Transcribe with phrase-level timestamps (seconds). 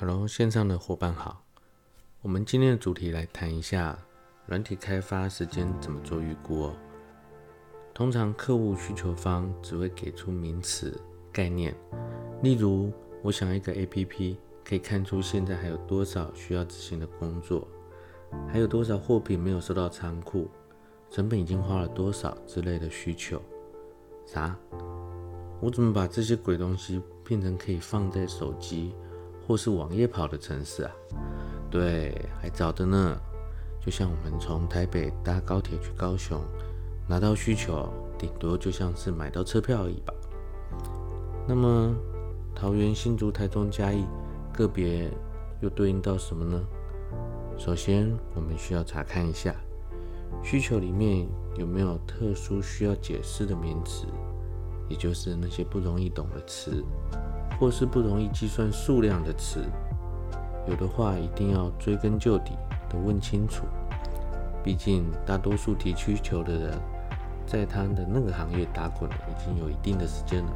[0.00, 1.44] Hello，线上的伙伴好。
[2.22, 3.98] 我们今天的主题来谈一下
[4.46, 6.74] 软体开发时间怎么做预估哦。
[7.92, 10.98] 通常客户需求方只会给出名词
[11.30, 11.76] 概念，
[12.42, 12.90] 例如
[13.22, 17.68] 我想要一个 APP，可以看出现在还有多少需要执行的工作，
[18.48, 20.48] 还有多少货品没有收到仓库，
[21.10, 23.38] 成本已经花了多少之类的需求。
[24.24, 24.58] 啥？
[25.60, 28.94] 我怎么把这些鬼东西变成可以放在手机？
[29.50, 30.92] 或是网页跑的城市啊，
[31.68, 33.18] 对，还早的呢。
[33.84, 36.40] 就像我们从台北搭高铁去高雄，
[37.08, 40.14] 拿到需求，顶多就像是买到车票而已吧。
[41.48, 41.92] 那么
[42.54, 44.06] 桃园、新竹、台中、嘉义，
[44.52, 45.10] 个别
[45.60, 46.64] 又对应到什么呢？
[47.58, 49.52] 首先，我们需要查看一下
[50.44, 51.26] 需求里面
[51.56, 54.06] 有没有特殊需要解释的名词，
[54.88, 56.84] 也就是那些不容易懂的词。
[57.60, 59.62] 或是不容易计算数量的词，
[60.66, 62.52] 有的话一定要追根究底
[62.88, 63.66] 的问清楚。
[64.64, 66.78] 毕竟大多数提需求的人，
[67.46, 70.50] 在他的那个行业打滚已经有一定的时间了。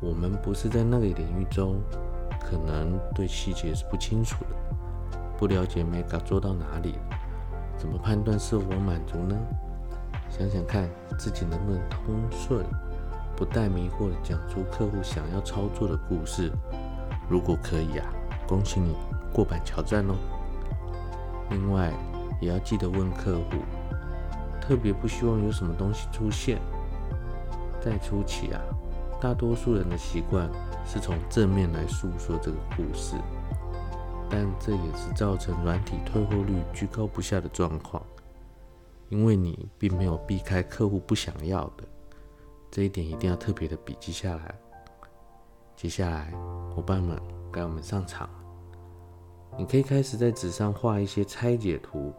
[0.00, 1.78] 我们不是在那个领域中，
[2.40, 6.94] 可能对细节是不清楚的，不了解 Mega 做到哪里，
[7.76, 9.36] 怎么判断是否满足呢？
[10.30, 12.64] 想想看自己能不能通顺。
[13.40, 16.52] 不带迷惑的讲出客户想要操作的故事，
[17.26, 18.04] 如果可以啊，
[18.46, 18.94] 恭喜你
[19.32, 20.14] 过板桥站哦。
[21.48, 21.90] 另外
[22.38, 23.62] 也要记得问客户，
[24.60, 26.58] 特别不希望有什么东西出现。
[27.80, 28.60] 在初期啊，
[29.18, 30.46] 大多数人的习惯
[30.84, 33.16] 是从正面来诉说这个故事，
[34.28, 38.02] 但这也是造成软体退货率居高不下的状况，
[39.08, 41.84] 因为你并没有避开客户不想要的。
[42.70, 44.54] 这一点一定要特别的笔记下来。
[45.74, 46.30] 接下来，
[46.74, 48.34] 伙伴们该我们上场了。
[49.58, 52.12] 你可以开始在纸上画一些拆解图，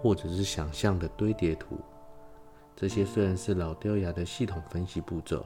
[0.00, 1.78] 或者是想象的堆叠图。
[2.74, 5.44] 这些虽然是老掉牙的系统分析步骤，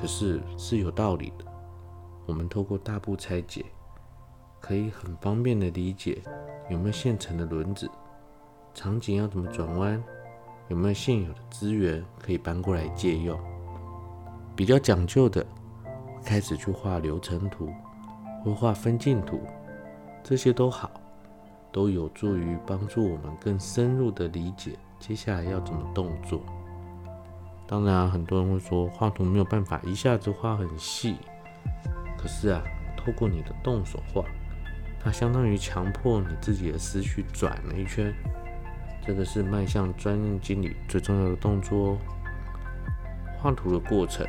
[0.00, 1.44] 可是是有道理的。
[2.26, 3.66] 我们透过大步拆解，
[4.60, 6.22] 可以很方便的理解
[6.70, 7.90] 有没有现成的轮子，
[8.72, 10.02] 场景要怎么转弯。
[10.68, 13.38] 有没有现有的资源可以搬过来借用？
[14.56, 15.44] 比较讲究的，
[16.24, 17.72] 开始去画流程图
[18.44, 19.40] 或画分镜图，
[20.22, 20.90] 这些都好，
[21.72, 26.40] 都有助于帮助我们更深入的理解接下来要怎么动作。
[27.66, 31.16] 当然，很多人会说画图没有办法一下子画很细，
[32.16, 32.62] 可是啊，
[32.96, 34.24] 透过你的动手画，
[35.00, 38.14] 它相当于强迫你自己的思绪转了一圈。
[39.06, 41.98] 这个是迈向专业经理最重要的动作。
[43.36, 44.26] 画图的过程，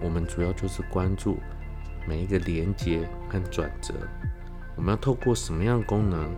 [0.00, 1.38] 我们主要就是关注
[2.08, 3.92] 每一个连接和转折。
[4.74, 6.34] 我们要透过什么样的功能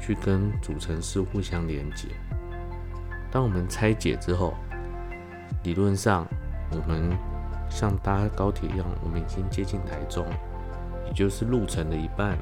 [0.00, 2.06] 去跟主程式互相连接？
[3.28, 4.54] 当我们拆解之后，
[5.64, 6.24] 理论上
[6.70, 7.10] 我们
[7.68, 10.24] 像搭高铁一样，我们已经接近台中，
[11.08, 12.38] 也就是路程的一半。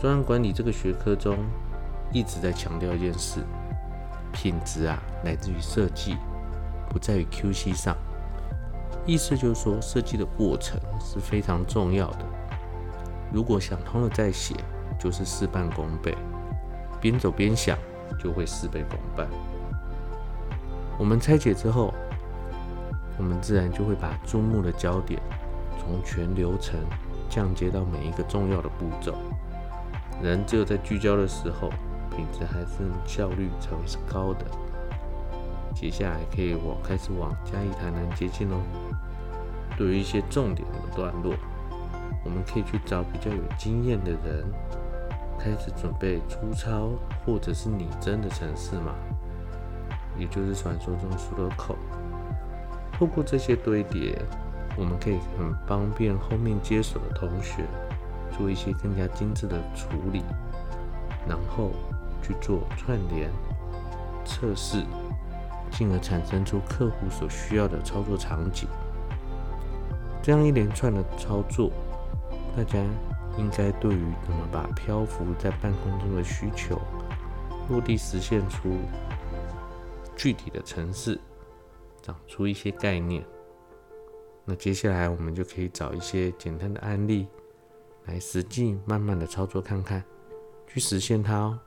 [0.00, 1.38] 专案管理这个学科中。
[2.12, 3.40] 一直在强调一件事：
[4.32, 6.16] 品质啊，来自于设计，
[6.88, 7.96] 不在于 QC 上。
[9.06, 12.24] 意思就是说，设计的过程是非常重要的。
[13.32, 14.56] 如果想通了再写，
[14.98, 16.12] 就是事半功倍；
[17.00, 17.78] 边走边想，
[18.18, 19.28] 就会事倍功半。
[20.98, 21.94] 我们拆解之后，
[23.18, 25.20] 我们自然就会把注目的焦点
[25.78, 26.80] 从全流程
[27.28, 29.14] 降阶到每一个重要的步骤。
[30.20, 31.70] 人只有在聚焦的时候。
[32.14, 34.44] 品质还是效率才会是高的。
[35.72, 38.56] 接下来可以往开始往嘉义台南接近喽。
[39.76, 41.32] 对于一些重点的段落，
[42.24, 44.44] 我们可以去找比较有经验的人，
[45.38, 46.90] 开始准备粗糙
[47.24, 48.92] 或者是拟真的程式嘛，
[50.18, 51.76] 也就是传说中的输入口。
[52.92, 54.20] 透过这些堆叠，
[54.76, 57.64] 我们可以很方便后面接手的同学
[58.36, 60.22] 做一些更加精致的处理，
[61.28, 61.70] 然后。
[62.22, 63.30] 去做串联
[64.24, 64.84] 测试，
[65.70, 68.68] 进而产生出客户所需要的操作场景。
[70.22, 71.70] 这样一连串的操作，
[72.56, 72.78] 大家
[73.38, 76.80] 应该对于怎么把漂浮在半空中的需求
[77.68, 78.76] 落地实现出
[80.14, 81.18] 具体的城市，
[82.02, 83.24] 长出一些概念。
[84.44, 87.28] 那接下来我们就可以找一些简单的案例
[88.06, 90.02] 来实际慢慢的操作看看，
[90.66, 91.58] 去实现它哦。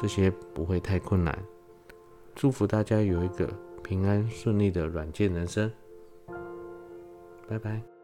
[0.00, 1.36] 这些不会太困难，
[2.34, 3.52] 祝福大家有一个
[3.82, 5.70] 平安顺利的软件人生，
[7.48, 7.97] 拜拜。